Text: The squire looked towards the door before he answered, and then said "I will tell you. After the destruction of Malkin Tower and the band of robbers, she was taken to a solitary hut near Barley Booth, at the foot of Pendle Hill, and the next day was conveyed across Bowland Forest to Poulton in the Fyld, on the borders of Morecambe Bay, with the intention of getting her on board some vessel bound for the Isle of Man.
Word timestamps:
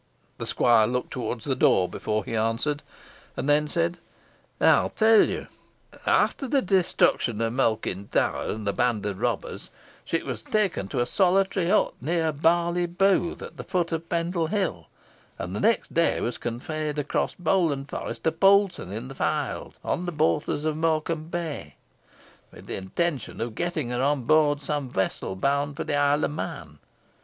The 0.39 0.47
squire 0.47 0.87
looked 0.87 1.11
towards 1.11 1.45
the 1.45 1.53
door 1.55 1.87
before 1.87 2.25
he 2.25 2.35
answered, 2.35 2.81
and 3.37 3.47
then 3.47 3.67
said 3.67 3.99
"I 4.59 4.81
will 4.81 4.89
tell 4.89 5.29
you. 5.29 5.45
After 6.07 6.47
the 6.47 6.63
destruction 6.63 7.39
of 7.39 7.53
Malkin 7.53 8.07
Tower 8.07 8.49
and 8.49 8.65
the 8.65 8.73
band 8.73 9.05
of 9.05 9.19
robbers, 9.19 9.69
she 10.03 10.23
was 10.23 10.41
taken 10.41 10.87
to 10.87 11.01
a 11.01 11.05
solitary 11.05 11.69
hut 11.69 11.93
near 12.01 12.31
Barley 12.31 12.87
Booth, 12.87 13.43
at 13.43 13.57
the 13.57 13.63
foot 13.63 13.91
of 13.91 14.09
Pendle 14.09 14.47
Hill, 14.47 14.87
and 15.37 15.55
the 15.55 15.59
next 15.59 15.93
day 15.93 16.19
was 16.19 16.39
conveyed 16.39 16.97
across 16.97 17.35
Bowland 17.35 17.87
Forest 17.91 18.23
to 18.23 18.31
Poulton 18.31 18.91
in 18.91 19.07
the 19.07 19.13
Fyld, 19.13 19.73
on 19.83 20.07
the 20.07 20.11
borders 20.11 20.65
of 20.65 20.77
Morecambe 20.77 21.27
Bay, 21.27 21.75
with 22.51 22.65
the 22.65 22.75
intention 22.75 23.39
of 23.39 23.53
getting 23.53 23.91
her 23.91 24.01
on 24.01 24.23
board 24.23 24.63
some 24.63 24.89
vessel 24.89 25.35
bound 25.35 25.77
for 25.77 25.83
the 25.83 25.93
Isle 25.95 26.23
of 26.23 26.31
Man. 26.31 26.79